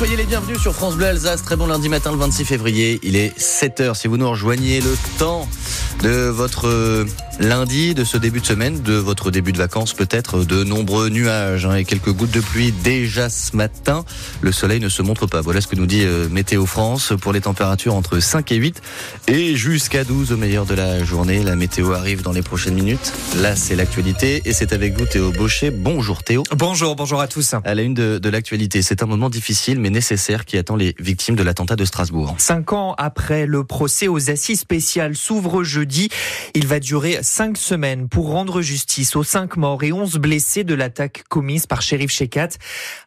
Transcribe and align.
soyez 0.00 0.16
les 0.16 0.24
bienvenus 0.24 0.58
sur 0.58 0.74
France 0.74 0.96
Bleu 0.96 1.08
Alsace. 1.08 1.42
Très 1.42 1.56
bon 1.56 1.66
lundi 1.66 1.90
matin 1.90 2.10
le 2.10 2.16
26 2.16 2.46
février. 2.46 2.98
Il 3.02 3.16
est 3.16 3.38
7h. 3.38 3.94
Si 3.94 4.08
vous 4.08 4.16
nous 4.16 4.30
rejoignez 4.30 4.80
le 4.80 4.96
temps 5.18 5.46
de 6.02 6.28
votre 6.28 6.66
euh, 6.66 7.04
lundi, 7.40 7.94
de 7.94 8.04
ce 8.04 8.16
début 8.16 8.40
de 8.40 8.46
semaine, 8.46 8.80
de 8.82 8.94
votre 8.94 9.30
début 9.30 9.52
de 9.52 9.58
vacances 9.58 9.92
peut-être, 9.92 10.44
de 10.44 10.64
nombreux 10.64 11.10
nuages 11.10 11.66
hein, 11.66 11.74
et 11.74 11.84
quelques 11.84 12.12
gouttes 12.12 12.30
de 12.30 12.40
pluie 12.40 12.72
déjà 12.72 13.28
ce 13.28 13.54
matin. 13.54 14.04
Le 14.40 14.50
soleil 14.50 14.80
ne 14.80 14.88
se 14.88 15.02
montre 15.02 15.26
pas. 15.26 15.42
Voilà 15.42 15.60
ce 15.60 15.66
que 15.66 15.76
nous 15.76 15.86
dit 15.86 16.04
euh, 16.04 16.28
Météo 16.30 16.64
France 16.64 17.12
pour 17.20 17.32
les 17.32 17.42
températures 17.42 17.94
entre 17.94 18.18
5 18.18 18.50
et 18.52 18.56
8 18.56 18.82
et 19.28 19.56
jusqu'à 19.56 20.04
12 20.04 20.32
au 20.32 20.36
meilleur 20.36 20.64
de 20.64 20.74
la 20.74 21.04
journée. 21.04 21.42
La 21.42 21.56
météo 21.56 21.92
arrive 21.92 22.22
dans 22.22 22.32
les 22.32 22.42
prochaines 22.42 22.74
minutes. 22.74 23.12
Là, 23.36 23.54
c'est 23.54 23.76
l'actualité 23.76 24.42
et 24.46 24.52
c'est 24.54 24.72
avec 24.72 24.96
vous 24.96 25.04
Théo 25.04 25.32
Baucher. 25.32 25.70
Bonjour 25.70 26.22
Théo. 26.22 26.44
Bonjour, 26.56 26.96
bonjour 26.96 27.20
à 27.20 27.26
tous. 27.26 27.54
À 27.64 27.74
la 27.74 27.82
une 27.82 27.94
de, 27.94 28.18
de 28.18 28.28
l'actualité, 28.30 28.80
c'est 28.80 29.02
un 29.02 29.06
moment 29.06 29.28
difficile 29.28 29.78
mais 29.78 29.90
nécessaire 29.90 30.46
qui 30.46 30.56
attend 30.56 30.76
les 30.76 30.94
victimes 30.98 31.36
de 31.36 31.42
l'attentat 31.42 31.76
de 31.76 31.84
Strasbourg. 31.84 32.34
Cinq 32.38 32.72
ans 32.72 32.94
après 32.96 33.44
le 33.44 33.64
procès 33.64 34.08
aux 34.08 34.30
assises 34.30 34.60
spéciales 34.60 35.14
s'ouvre 35.14 35.62
jeudi. 35.62 35.89
Il 36.54 36.66
va 36.66 36.80
durer 36.80 37.18
cinq 37.22 37.56
semaines 37.56 38.08
pour 38.08 38.30
rendre 38.30 38.62
justice 38.62 39.16
aux 39.16 39.22
cinq 39.22 39.56
morts 39.56 39.82
et 39.82 39.92
onze 39.92 40.16
blessés 40.16 40.64
de 40.64 40.74
l'attaque 40.74 41.24
commise 41.28 41.66
par 41.66 41.82
Shérif 41.82 42.10
Shekat. 42.10 42.50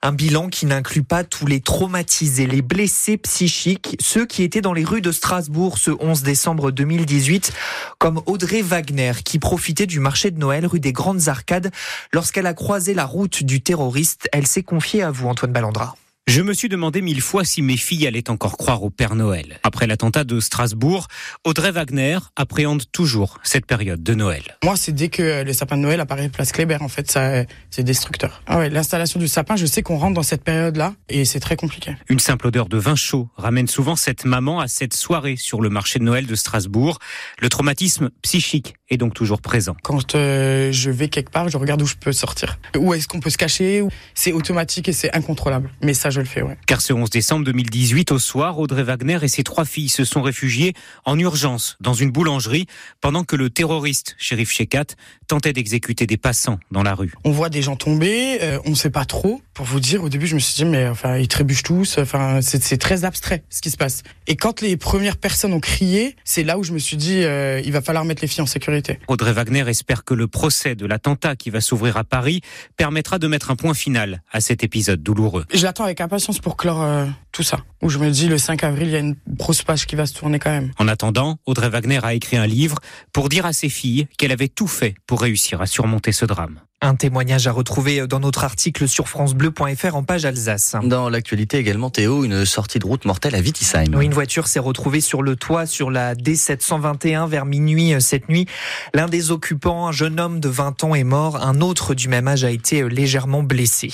Un 0.01 0.11
bilan 0.11 0.49
qui 0.49 0.65
n'inclut 0.65 1.03
pas 1.03 1.23
tous 1.23 1.45
les 1.45 1.61
traumatisés, 1.61 2.47
les 2.47 2.61
blessés 2.61 3.17
psychiques, 3.17 3.95
ceux 3.99 4.25
qui 4.25 4.43
étaient 4.43 4.61
dans 4.61 4.73
les 4.73 4.83
rues 4.83 5.01
de 5.01 5.11
Strasbourg 5.11 5.77
ce 5.77 5.91
11 5.91 6.23
décembre 6.23 6.71
2018, 6.71 7.53
comme 7.97 8.21
Audrey 8.25 8.61
Wagner 8.61 9.13
qui 9.23 9.39
profitait 9.39 9.87
du 9.87 9.99
marché 9.99 10.31
de 10.31 10.39
Noël 10.39 10.65
rue 10.65 10.79
des 10.79 10.93
Grandes 10.93 11.27
Arcades 11.27 11.71
lorsqu'elle 12.11 12.47
a 12.47 12.53
croisé 12.53 12.93
la 12.93 13.05
route 13.05 13.43
du 13.43 13.61
terroriste. 13.61 14.29
Elle 14.31 14.47
s'est 14.47 14.63
confiée 14.63 15.03
à 15.03 15.11
vous, 15.11 15.27
Antoine 15.27 15.51
Ballandra. 15.51 15.95
Je 16.26 16.41
me 16.41 16.54
suis 16.54 16.70
demandé 16.70 17.02
mille 17.02 17.20
fois 17.20 17.43
si 17.43 17.62
mes 17.62 17.76
filles 17.76 18.07
allaient 18.07 18.29
encore 18.29 18.55
croire 18.55 18.82
au 18.82 18.90
Père 18.90 19.16
Noël. 19.16 19.60
Après 19.62 19.88
l'attentat 19.88 20.24
de 20.24 20.40
Strasbourg, 20.40 21.10
Audrey 21.43 21.70
Wagner 21.71 22.18
appréhende 22.38 22.84
toujours 22.93 23.40
cette 23.43 23.65
période 23.65 24.02
de 24.02 24.13
Noël. 24.13 24.41
Moi, 24.63 24.77
c'est 24.77 24.93
dès 24.93 25.10
que 25.10 25.43
le 25.43 25.52
sapin 25.52 25.76
de 25.76 25.82
Noël 25.82 25.99
apparaît 25.99 26.30
place 26.30 26.54
Kléber, 26.54 26.77
en 26.80 26.88
fait, 26.88 27.12
ça, 27.12 27.43
c'est 27.70 27.84
destructeur. 27.84 28.41
Ah 28.48 28.57
ouais, 28.57 28.70
l'installation 28.70 29.20
du 29.20 29.27
sapin, 29.27 29.57
je 29.57 29.65
sais 29.65 29.82
qu'on 29.82 29.98
rentre 29.98 30.13
dans 30.13 30.24
cette 30.24 30.46
période-là 30.46 30.96
et 31.10 31.26
c'est 31.26 31.41
très 31.41 31.57
compliqué. 31.57 31.93
Une 32.07 32.20
simple 32.20 32.48
odeur 32.48 32.70
de 32.70 32.77
vin 32.77 32.96
chaud 32.96 33.27
ramène 33.35 33.68
souvent 33.68 33.98
cette 33.98 34.24
maman 34.24 34.62
à 34.62 34.70
cette 34.70 34.93
soirée 34.93 35.35
sur 35.35 35.60
le 35.60 35.70
marché 35.70 35.99
de 35.99 36.05
Noël 36.05 36.26
de 36.26 36.35
Strasbourg. 36.35 36.99
Le 37.41 37.49
traumatisme 37.49 38.12
psychique 38.21 38.76
est 38.90 38.98
donc 38.98 39.13
toujours 39.13 39.41
présent. 39.41 39.76
Quand 39.84 40.15
euh, 40.15 40.71
je 40.71 40.90
vais 40.90 41.10
quelque 41.10 41.32
part, 41.32 41.49
je 41.49 41.58
regarde 41.58 41.82
où 41.82 41.85
je 41.85 41.96
peux 41.96 42.13
sortir. 42.13 42.60
Où 42.77 42.93
est-ce 42.93 43.10
qu'on 43.10 43.20
peut 43.20 43.30
se 43.30 43.37
cacher 43.37 43.84
C'est 44.13 44.32
automatique 44.32 44.87
et 44.87 44.93
c'est 44.93 45.13
incontrôlable. 45.13 45.70
Mais 45.82 45.93
ça, 45.93 46.12
je 46.13 46.19
le 46.19 46.25
fais, 46.25 46.41
ouais. 46.41 46.57
Car 46.65 46.81
ce 46.81 46.93
11 46.93 47.09
décembre 47.09 47.45
2018, 47.45 48.11
au 48.11 48.19
soir, 48.19 48.59
Audrey 48.59 48.83
Wagner 48.83 49.19
et 49.21 49.27
ses 49.27 49.43
trois 49.43 49.65
filles 49.65 49.89
se 49.89 50.05
sont 50.05 50.21
réfugiées 50.21 50.73
en 51.05 51.19
urgence 51.19 51.77
dans 51.81 51.93
une 51.93 52.11
boulangerie 52.11 52.67
pendant 53.01 53.23
que 53.23 53.35
le 53.35 53.49
terroriste, 53.49 54.15
shérif 54.17 54.51
Shekat, 54.51 54.95
tentait 55.27 55.53
d'exécuter 55.53 56.07
des 56.07 56.17
passants 56.17 56.59
dans 56.71 56.84
la 56.84 56.95
rue. 56.95 57.13
On 57.23 57.31
voit 57.31 57.49
des 57.49 57.61
gens 57.61 57.75
tomber, 57.75 58.39
euh, 58.41 58.59
on 58.65 58.75
sait 58.75 58.89
pas 58.89 59.05
trop. 59.05 59.41
Pour 59.53 59.65
vous 59.65 59.79
dire, 59.79 60.03
au 60.03 60.09
début, 60.09 60.27
je 60.27 60.35
me 60.35 60.39
suis 60.39 60.55
dit, 60.55 60.65
mais 60.65 60.87
enfin, 60.87 61.17
ils 61.17 61.27
trébuchent 61.27 61.63
tous. 61.63 61.97
Enfin, 61.97 62.41
c'est 62.41 62.63
c'est 62.63 62.77
très 62.77 63.03
abstrait 63.03 63.43
ce 63.49 63.61
qui 63.61 63.69
se 63.69 63.77
passe. 63.77 64.03
Et 64.28 64.35
quand 64.35 64.61
les 64.61 64.78
premières 64.78 65.17
personnes 65.17 65.53
ont 65.53 65.59
crié, 65.59 66.16
c'est 66.23 66.44
là 66.44 66.57
où 66.57 66.63
je 66.63 66.72
me 66.72 66.79
suis 66.79 66.97
dit, 66.97 67.23
euh, 67.23 67.61
il 67.63 67.72
va 67.72 67.81
falloir 67.81 68.06
mettre 68.06 68.22
les 68.22 68.28
filles 68.28 68.41
en 68.41 68.47
sécurité. 68.47 69.00
Audrey 69.07 69.34
Wagner 69.34 69.66
espère 69.67 70.03
que 70.03 70.13
le 70.13 70.28
procès 70.28 70.75
de 70.75 70.85
l'attentat 70.85 71.35
qui 71.35 71.50
va 71.50 71.61
s'ouvrir 71.61 71.97
à 71.97 72.03
Paris 72.03 72.41
permettra 72.78 73.19
de 73.19 73.28
mettre 73.28 73.51
un 73.51 73.56
point 73.56 73.73
final 73.73 74.23
à 74.31 74.41
cet 74.41 74.63
épisode 74.63 75.03
douloureux. 75.03 75.45
Je 75.53 75.63
l'attends 75.63 75.84
avec 75.84 76.01
impatience 76.03 76.40
pour 76.40 76.57
clore 76.57 76.84
euh, 76.84 77.06
tout 77.31 77.44
ça. 77.44 77.59
Où 77.81 77.90
je 77.90 77.97
me 77.97 78.09
dis, 78.09 78.28
le 78.28 78.38
5 78.38 78.63
avril, 78.63 78.88
il 78.88 78.94
y 78.94 78.96
a 78.96 79.00
une 79.00 79.16
grosse 79.28 79.63
page 79.63 79.85
qui 79.85 79.96
va 79.96 80.06
se 80.06 80.13
tourner 80.13 80.40
quand 80.40 80.51
même. 80.51 80.72
En 80.78 80.88
attendant, 80.88 81.38
Audrey 81.46 81.69
Wagner 81.69 82.00
a 82.03 82.14
écrit 82.14 82.38
un 82.38 82.47
livre 82.47 82.78
pour 83.12 83.30
dire 83.30 83.46
à 83.46 83.53
ses 83.53 83.69
filles 83.69 84.08
qu'elle 84.18 84.31
avait 84.31 84.47
tout 84.47 84.68
fait 84.68 84.96
pour 85.08 85.22
réussir 85.22 85.62
à 85.62 85.66
surmonter 85.66 86.12
ce 86.12 86.25
drame. 86.25 86.59
Un 86.84 86.96
témoignage 86.96 87.48
à 87.48 87.54
retrouver 87.54 88.08
dans 88.08 88.20
notre 88.20 88.44
article 88.44 88.90
sur 88.90 89.08
francebleu.fr 89.08 89.96
en 89.96 90.04
page 90.04 90.26
Alsace. 90.26 90.76
Dans 90.84 91.08
l'actualité 91.08 91.58
également, 91.58 91.90
Théo, 91.90 92.26
une 92.26 92.44
sortie 92.44 92.78
de 92.78 92.86
route 92.86 93.06
mortelle 93.06 93.36
à 93.36 93.40
Wittisheim. 93.40 93.96
Oui, 93.96 94.04
une 94.04 94.14
voiture 94.14 94.48
s'est 94.48 94.60
retrouvée 94.60 95.00
sur 95.00 95.22
le 95.22 95.38
toit 95.38 95.66
sur 95.66 95.90
la 95.90 96.14
D721 96.14 97.30
vers 97.30 97.46
minuit 97.46 97.94
euh, 97.94 98.02
cette 98.02 98.28
nuit. 98.28 98.48
L'un 98.94 99.08
des 99.08 99.32
occupants, 99.32 99.88
un 99.88 99.94
jeune 99.94 100.20
homme 100.20 100.42
de 100.42 100.50
20 100.50 100.84
ans, 100.84 100.94
est 100.94 101.06
mort. 101.06 101.42
Un 101.42 101.62
autre 101.62 101.94
du 101.94 102.10
même 102.10 102.28
âge 102.28 102.44
a 102.44 102.52
été 102.52 102.82
euh, 102.82 102.88
légèrement 102.88 103.44
blessé. 103.44 103.90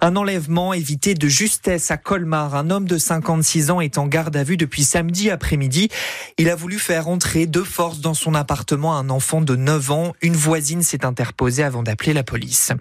Un 0.00 0.16
enlèvement 0.16 0.72
évité 0.72 1.12
de 1.12 1.28
justesse 1.28 1.90
à 1.90 1.98
Colmar. 1.98 2.54
Un 2.54 2.70
homme 2.70 2.86
de 2.86 2.96
56 2.96 3.70
ans 3.70 3.82
est 3.82 3.98
en 3.98 4.06
garde 4.06 4.34
à 4.38 4.42
vue 4.42 4.56
depuis 4.56 4.84
samedi 4.84 5.28
après-midi. 5.28 5.90
Il 6.38 6.48
a 6.48 6.56
voulu 6.56 6.78
faire 6.78 7.08
entrer 7.08 7.44
de 7.44 7.60
force 7.60 8.00
dans 8.00 8.14
son 8.14 8.34
appartement 8.34 8.96
un 8.96 9.10
enfant 9.10 9.42
de 9.42 9.54
9 9.54 9.90
ans. 9.90 10.14
Une 10.22 10.34
voisine 10.34 10.82
s'est 10.82 11.04
interposée 11.04 11.62
avant 11.62 11.82
d'appeler 11.82 12.14
la 12.14 12.21
police. 12.22 12.72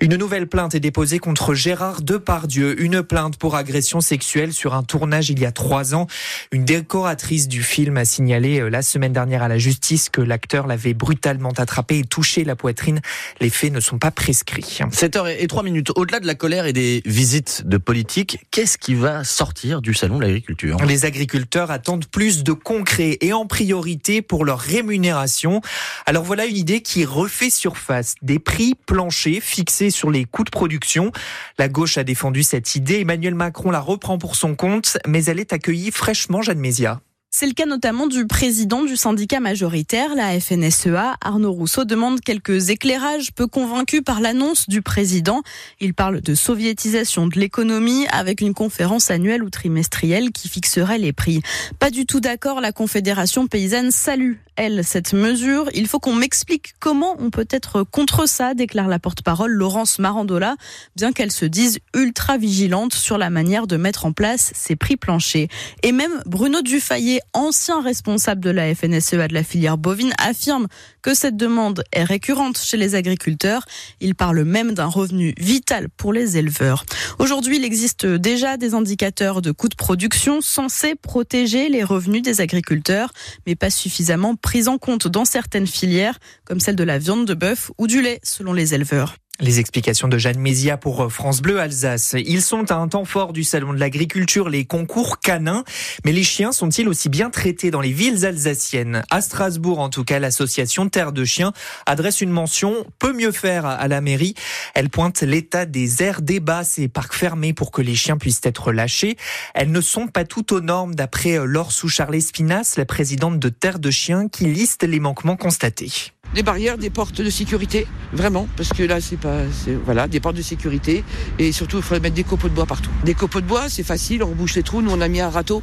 Une 0.00 0.16
nouvelle 0.16 0.46
plainte 0.46 0.74
est 0.74 0.80
déposée 0.80 1.18
contre 1.18 1.54
Gérard 1.54 2.02
Depardieu. 2.02 2.80
Une 2.80 3.02
plainte 3.02 3.36
pour 3.36 3.56
agression 3.56 4.00
sexuelle 4.00 4.52
sur 4.52 4.74
un 4.74 4.82
tournage 4.82 5.30
il 5.30 5.38
y 5.40 5.46
a 5.46 5.52
trois 5.52 5.94
ans. 5.94 6.06
Une 6.52 6.64
décoratrice 6.64 7.48
du 7.48 7.62
film 7.62 7.96
a 7.96 8.04
signalé 8.04 8.60
euh, 8.60 8.68
la 8.68 8.82
semaine 8.82 9.12
dernière 9.12 9.42
à 9.42 9.48
la 9.48 9.58
justice 9.58 10.08
que 10.08 10.20
l'acteur 10.20 10.66
l'avait 10.66 10.94
brutalement 10.94 11.52
attrapé 11.56 11.98
et 11.98 12.04
touché 12.04 12.44
la 12.44 12.56
poitrine. 12.56 13.00
Les 13.40 13.50
faits 13.50 13.72
ne 13.72 13.80
sont 13.80 13.98
pas 13.98 14.10
prescrits. 14.10 14.80
7h 14.90 15.36
et 15.38 15.46
3 15.46 15.62
minutes. 15.62 15.90
Au-delà 15.96 16.20
de 16.20 16.26
la 16.26 16.34
colère 16.34 16.66
et 16.66 16.72
des 16.72 17.02
visites 17.04 17.62
de 17.66 17.76
politique, 17.76 18.38
qu'est-ce 18.50 18.78
qui 18.78 18.94
va 18.94 19.24
sortir 19.24 19.82
du 19.82 19.94
salon 19.94 20.18
de 20.18 20.24
l'agriculture? 20.24 20.76
Les 20.86 21.04
agriculteurs 21.04 21.70
attendent 21.70 22.06
plus 22.06 22.42
de 22.42 22.52
concret 22.52 23.18
et 23.20 23.32
en 23.32 23.46
priorité 23.46 24.22
pour 24.22 24.44
leur 24.44 24.58
rémunération. 24.58 25.60
Alors 26.06 26.24
voilà 26.24 26.46
une 26.46 26.56
idée 26.56 26.80
qui 26.80 27.04
refait 27.04 27.50
surface. 27.50 28.14
Des 28.22 28.38
prix 28.38 28.74
planchers 28.90 29.40
fixés 29.40 29.90
sur 29.90 30.10
les 30.10 30.24
coûts 30.24 30.42
de 30.42 30.50
production. 30.50 31.12
La 31.58 31.68
gauche 31.68 31.96
a 31.96 32.02
défendu 32.02 32.42
cette 32.42 32.74
idée. 32.74 32.98
Emmanuel 32.98 33.36
Macron 33.36 33.70
la 33.70 33.78
reprend 33.78 34.18
pour 34.18 34.34
son 34.34 34.56
compte, 34.56 34.98
mais 35.06 35.24
elle 35.26 35.38
est 35.38 35.52
accueillie 35.52 35.92
fraîchement, 35.92 36.42
Jeanne 36.42 36.58
Mézia. 36.58 37.00
C'est 37.32 37.46
le 37.46 37.52
cas 37.52 37.64
notamment 37.64 38.08
du 38.08 38.26
président 38.26 38.82
du 38.82 38.96
syndicat 38.96 39.38
majoritaire, 39.38 40.16
la 40.16 40.40
FNSEA. 40.40 41.14
Arnaud 41.20 41.52
Rousseau 41.52 41.84
demande 41.84 42.20
quelques 42.20 42.70
éclairages, 42.70 43.30
peu 43.32 43.46
convaincu 43.46 44.02
par 44.02 44.20
l'annonce 44.20 44.68
du 44.68 44.82
président. 44.82 45.42
Il 45.78 45.94
parle 45.94 46.22
de 46.22 46.34
soviétisation 46.34 47.28
de 47.28 47.38
l'économie 47.38 48.08
avec 48.08 48.40
une 48.40 48.52
conférence 48.52 49.12
annuelle 49.12 49.44
ou 49.44 49.48
trimestrielle 49.48 50.32
qui 50.32 50.48
fixerait 50.48 50.98
les 50.98 51.12
prix. 51.12 51.40
Pas 51.78 51.90
du 51.90 52.04
tout 52.04 52.18
d'accord, 52.18 52.60
la 52.60 52.72
Confédération 52.72 53.46
paysanne 53.46 53.92
salue, 53.92 54.34
elle, 54.56 54.84
cette 54.84 55.12
mesure. 55.12 55.70
Il 55.72 55.86
faut 55.86 56.00
qu'on 56.00 56.16
m'explique 56.16 56.74
comment 56.80 57.14
on 57.20 57.30
peut 57.30 57.48
être 57.48 57.84
contre 57.84 58.28
ça, 58.28 58.54
déclare 58.54 58.88
la 58.88 58.98
porte-parole 58.98 59.52
Laurence 59.52 60.00
Marandola, 60.00 60.56
bien 60.96 61.12
qu'elle 61.12 61.32
se 61.32 61.44
dise 61.44 61.78
ultra 61.94 62.38
vigilante 62.38 62.92
sur 62.92 63.18
la 63.18 63.30
manière 63.30 63.68
de 63.68 63.76
mettre 63.76 64.04
en 64.04 64.12
place 64.12 64.50
ces 64.56 64.74
prix 64.74 64.96
planchers. 64.96 65.46
Et 65.84 65.92
même 65.92 66.12
Bruno 66.26 66.60
Dufayet, 66.60 67.19
ancien 67.32 67.82
responsable 67.82 68.40
de 68.40 68.50
la 68.50 68.74
FNSEA 68.74 69.28
de 69.28 69.34
la 69.34 69.42
filière 69.42 69.78
bovine, 69.78 70.12
affirme 70.18 70.66
que 71.02 71.14
cette 71.14 71.36
demande 71.36 71.84
est 71.92 72.04
récurrente 72.04 72.58
chez 72.58 72.76
les 72.76 72.94
agriculteurs. 72.94 73.64
Il 74.00 74.14
parle 74.14 74.44
même 74.44 74.72
d'un 74.72 74.86
revenu 74.86 75.34
vital 75.38 75.88
pour 75.88 76.12
les 76.12 76.36
éleveurs. 76.36 76.84
Aujourd'hui, 77.18 77.56
il 77.56 77.64
existe 77.64 78.06
déjà 78.06 78.56
des 78.56 78.74
indicateurs 78.74 79.42
de 79.42 79.52
coûts 79.52 79.68
de 79.68 79.74
production 79.74 80.40
censés 80.40 80.94
protéger 80.94 81.68
les 81.68 81.84
revenus 81.84 82.22
des 82.22 82.40
agriculteurs, 82.40 83.12
mais 83.46 83.54
pas 83.54 83.70
suffisamment 83.70 84.36
pris 84.36 84.68
en 84.68 84.78
compte 84.78 85.08
dans 85.08 85.24
certaines 85.24 85.66
filières, 85.66 86.18
comme 86.44 86.60
celle 86.60 86.76
de 86.76 86.84
la 86.84 86.98
viande 86.98 87.26
de 87.26 87.34
bœuf 87.34 87.70
ou 87.78 87.86
du 87.86 88.02
lait, 88.02 88.20
selon 88.22 88.52
les 88.52 88.74
éleveurs. 88.74 89.16
Les 89.42 89.58
explications 89.58 90.06
de 90.06 90.18
Jeanne 90.18 90.38
Mézia 90.38 90.76
pour 90.76 91.10
France 91.10 91.40
Bleu 91.40 91.60
Alsace. 91.60 92.14
Ils 92.26 92.42
sont 92.42 92.70
à 92.70 92.74
un 92.74 92.88
temps 92.88 93.06
fort 93.06 93.32
du 93.32 93.42
salon 93.42 93.72
de 93.72 93.78
l'agriculture, 93.78 94.50
les 94.50 94.66
concours 94.66 95.18
canins. 95.18 95.64
Mais 96.04 96.12
les 96.12 96.24
chiens 96.24 96.52
sont-ils 96.52 96.86
aussi 96.86 97.08
bien 97.08 97.30
traités 97.30 97.70
dans 97.70 97.80
les 97.80 97.92
villes 97.92 98.26
alsaciennes? 98.26 99.02
À 99.08 99.22
Strasbourg, 99.22 99.78
en 99.78 99.88
tout 99.88 100.04
cas, 100.04 100.18
l'association 100.18 100.90
Terre 100.90 101.12
de 101.12 101.24
Chiens 101.24 101.54
adresse 101.86 102.20
une 102.20 102.28
mention 102.28 102.84
peut 102.98 103.14
mieux 103.14 103.32
faire 103.32 103.64
à 103.64 103.88
la 103.88 104.02
mairie. 104.02 104.34
Elle 104.74 104.90
pointe 104.90 105.22
l'état 105.22 105.64
des 105.64 106.02
aires 106.02 106.20
débats, 106.20 106.62
ces 106.62 106.88
parcs 106.88 107.14
fermés 107.14 107.54
pour 107.54 107.70
que 107.70 107.80
les 107.80 107.94
chiens 107.94 108.18
puissent 108.18 108.42
être 108.44 108.72
lâchés. 108.72 109.16
Elles 109.54 109.72
ne 109.72 109.80
sont 109.80 110.06
pas 110.06 110.26
toutes 110.26 110.52
aux 110.52 110.60
normes 110.60 110.94
d'après 110.94 111.38
Laure 111.46 111.72
Soucharles 111.72 112.14
Espinas, 112.14 112.74
la 112.76 112.84
présidente 112.84 113.38
de 113.38 113.48
Terre 113.48 113.78
de 113.78 113.90
Chiens, 113.90 114.28
qui 114.28 114.44
liste 114.44 114.82
les 114.82 115.00
manquements 115.00 115.36
constatés 115.36 116.12
des 116.34 116.42
barrières, 116.42 116.78
des 116.78 116.90
portes 116.90 117.20
de 117.20 117.30
sécurité, 117.30 117.86
vraiment, 118.12 118.46
parce 118.56 118.70
que 118.70 118.82
là 118.82 119.00
c'est 119.00 119.18
pas, 119.18 119.42
voilà, 119.84 120.08
des 120.08 120.20
portes 120.20 120.36
de 120.36 120.42
sécurité 120.42 121.04
et 121.38 121.52
surtout 121.52 121.78
il 121.78 121.82
faudrait 121.82 122.00
mettre 122.00 122.14
des 122.14 122.24
copeaux 122.24 122.48
de 122.48 122.54
bois 122.54 122.66
partout. 122.66 122.90
Des 123.04 123.14
copeaux 123.14 123.40
de 123.40 123.46
bois, 123.46 123.68
c'est 123.68 123.82
facile, 123.82 124.22
on 124.22 124.28
rebouche 124.28 124.54
les 124.54 124.62
trous. 124.62 124.82
Nous 124.82 124.90
on 124.90 125.00
a 125.00 125.08
mis 125.08 125.20
un 125.20 125.30
râteau 125.30 125.62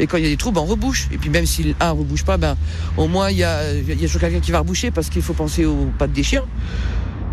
et 0.00 0.06
quand 0.06 0.16
il 0.16 0.24
y 0.24 0.26
a 0.26 0.30
des 0.30 0.36
trous, 0.36 0.52
ben, 0.52 0.60
on 0.60 0.66
rebouche. 0.66 1.08
Et 1.12 1.18
puis 1.18 1.30
même 1.30 1.46
si 1.46 1.74
un 1.80 1.90
rebouche 1.90 2.24
pas, 2.24 2.36
ben 2.36 2.56
au 2.96 3.06
moins 3.06 3.30
il 3.30 3.38
y 3.38 3.44
a, 3.44 3.72
y 3.74 3.96
toujours 4.06 4.20
quelqu'un 4.20 4.40
qui 4.40 4.50
va 4.50 4.60
reboucher 4.60 4.90
parce 4.90 5.08
qu'il 5.10 5.22
faut 5.22 5.34
penser 5.34 5.64
aux 5.64 5.90
pattes 5.98 6.12
des 6.12 6.22
chiens. 6.22 6.44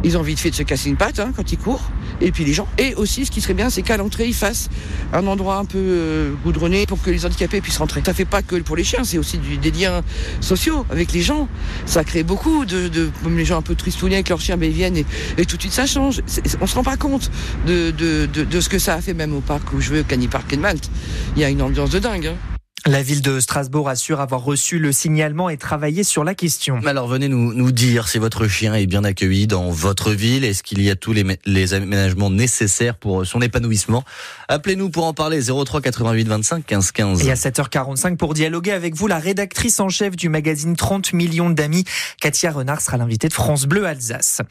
Ils 0.03 0.18
ont 0.18 0.19
envie 0.19 0.36
de 0.36 0.39
faire 0.39 0.51
de 0.51 0.56
se 0.56 0.63
casser 0.63 0.89
une 0.89 0.97
patte 0.97 1.19
hein, 1.19 1.31
quand 1.36 1.51
ils 1.51 1.57
courent. 1.57 1.89
Et 2.21 2.31
puis 2.31 2.45
les 2.45 2.53
gens. 2.53 2.68
Et 2.77 2.95
aussi, 2.95 3.25
ce 3.25 3.31
qui 3.31 3.42
serait 3.42 3.53
bien, 3.53 3.69
c'est 3.69 3.81
qu'à 3.81 3.97
l'entrée, 3.97 4.27
ils 4.27 4.33
fassent 4.33 4.69
un 5.13 5.25
endroit 5.27 5.57
un 5.57 5.65
peu 5.65 5.77
euh, 5.80 6.31
goudronné 6.44 6.86
pour 6.86 7.01
que 7.01 7.09
les 7.09 7.25
handicapés 7.25 7.59
puissent 7.62 7.77
rentrer. 7.77 8.01
Ça 8.06 8.13
fait 8.13 8.25
pas 8.25 8.42
que 8.42 8.56
pour 8.57 8.75
les 8.75 8.83
chiens, 8.83 9.03
c'est 9.03 9.18
aussi 9.18 9.38
du, 9.38 9.57
des 9.57 9.71
liens 9.71 10.01
sociaux 10.42 10.86
avec 10.89 11.12
les 11.12 11.21
gens. 11.21 11.47
Ça 11.86 12.03
crée 12.03 12.24
beaucoup 12.24 12.65
de, 12.65 12.88
de 12.88 13.09
même 13.24 13.38
les 13.38 13.45
gens 13.45 13.57
un 13.57 13.62
peu 13.62 13.75
tristounés 13.75 14.15
avec 14.15 14.30
leurs 14.30 14.42
chiens, 14.42 14.56
mais 14.56 14.68
ils 14.68 14.74
viennent 14.74 14.97
et, 14.97 15.45
tout 15.45 15.57
de 15.57 15.62
suite 15.62 15.74
ça 15.74 15.86
change. 15.86 16.21
On 16.62 16.68
se 16.68 16.75
rend 16.75 16.83
pas 16.83 16.97
compte 16.97 17.31
de, 17.68 17.92
de, 17.92 18.25
de, 18.25 18.62
ce 18.62 18.69
que 18.69 18.80
ça 18.80 18.95
a 18.95 19.01
fait 19.01 19.13
même 19.13 19.33
au 19.36 19.42
parc 19.42 19.74
où 19.74 19.81
je 19.81 19.89
veux, 19.92 20.03
Cani 20.03 20.27
Park 20.27 20.51
et 20.53 20.57
Malte. 20.57 20.89
Il 21.36 21.42
y 21.42 21.45
a 21.45 21.50
une 21.50 21.62
ambiance 21.62 21.89
de 21.89 22.00
dingue. 22.00 22.27
hein. 22.27 22.55
La 22.87 23.01
ville 23.01 23.23
de 23.23 23.39
Strasbourg 23.39 23.89
assure 23.89 24.21
avoir 24.21 24.43
reçu 24.43 24.77
le 24.77 24.91
signalement 24.91 25.49
et 25.49 25.57
travaillé 25.57 26.03
sur 26.03 26.23
la 26.23 26.35
question. 26.35 26.79
Alors 26.85 27.07
venez 27.07 27.27
nous, 27.27 27.51
nous 27.51 27.71
dire 27.71 28.07
si 28.07 28.19
votre 28.19 28.47
chien 28.47 28.75
est 28.75 28.85
bien 28.85 29.03
accueilli 29.03 29.47
dans 29.47 29.71
votre 29.71 30.11
ville. 30.11 30.43
Est-ce 30.43 30.61
qu'il 30.61 30.83
y 30.83 30.91
a 30.91 30.95
tous 30.95 31.11
les, 31.11 31.25
les 31.47 31.73
aménagements 31.73 32.29
nécessaires 32.29 32.95
pour 32.95 33.25
son 33.25 33.41
épanouissement? 33.41 34.03
Appelez-nous 34.49 34.91
pour 34.91 35.05
en 35.05 35.15
parler 35.15 35.41
03 35.41 35.81
88 35.81 36.27
25 36.27 36.63
15 36.63 36.91
15. 36.91 37.25
Et 37.25 37.31
à 37.31 37.33
7h45, 37.33 38.17
pour 38.17 38.35
dialoguer 38.35 38.73
avec 38.73 38.93
vous, 38.93 39.07
la 39.07 39.17
rédactrice 39.17 39.79
en 39.79 39.89
chef 39.89 40.15
du 40.15 40.29
magazine 40.29 40.75
30 40.75 41.13
millions 41.13 41.49
d'amis, 41.49 41.85
Katia 42.21 42.51
Renard, 42.51 42.81
sera 42.81 42.97
l'invitée 42.97 43.29
de 43.29 43.33
France 43.33 43.65
Bleu 43.65 43.87
Alsace. 43.87 44.41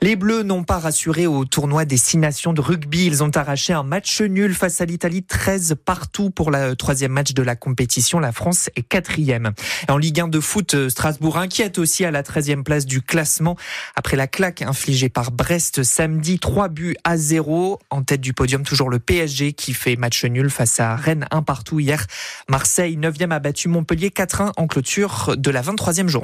Les 0.00 0.14
Bleus 0.14 0.44
n'ont 0.44 0.62
pas 0.62 0.78
rassuré 0.78 1.26
au 1.26 1.44
tournoi 1.44 1.84
des 1.84 1.96
six 1.96 2.18
nations 2.18 2.52
de 2.52 2.60
rugby. 2.60 3.06
Ils 3.06 3.24
ont 3.24 3.30
arraché 3.36 3.72
un 3.72 3.82
match 3.82 4.20
nul 4.20 4.54
face 4.54 4.80
à 4.80 4.84
l'Italie, 4.84 5.24
13 5.24 5.74
partout 5.84 6.30
pour 6.30 6.52
le 6.52 6.76
troisième 6.76 7.10
match 7.10 7.34
de 7.34 7.42
la 7.42 7.56
compétition. 7.56 7.71
La 8.20 8.32
France 8.32 8.70
est 8.76 8.82
quatrième. 8.82 9.52
En 9.88 9.96
Ligue 9.96 10.20
1 10.20 10.28
de 10.28 10.40
foot, 10.40 10.74
euh, 10.74 10.88
Strasbourg 10.88 11.38
inquiète 11.38 11.78
aussi 11.78 12.04
à 12.04 12.10
la 12.10 12.22
13e 12.22 12.62
place 12.62 12.86
du 12.86 13.00
classement 13.02 13.56
après 13.96 14.16
la 14.16 14.26
claque 14.26 14.62
infligée 14.62 15.08
par 15.08 15.30
Brest 15.32 15.82
samedi, 15.82 16.38
3 16.38 16.68
buts 16.68 16.96
à 17.04 17.16
0. 17.16 17.78
En 17.90 18.02
tête 18.02 18.20
du 18.20 18.32
podium, 18.32 18.62
toujours 18.62 18.90
le 18.90 18.98
PSG 18.98 19.52
qui 19.52 19.74
fait 19.74 19.96
match 19.96 20.24
nul 20.24 20.50
face 20.50 20.80
à 20.80 20.96
Rennes, 20.96 21.26
un 21.30 21.42
partout 21.42 21.80
hier. 21.80 22.06
Marseille, 22.48 22.96
9e, 22.96 23.30
a 23.30 23.38
battu 23.38 23.68
Montpellier 23.68 24.10
4-1 24.10 24.52
en 24.56 24.66
clôture 24.66 25.34
de 25.36 25.50
la 25.50 25.62
23e 25.62 26.08
journée. 26.08 26.12